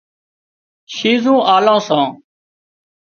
[0.95, 2.09] شِيزون آلان سان